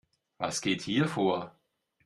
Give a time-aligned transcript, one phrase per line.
[0.39, 1.55] Was geht hier vor?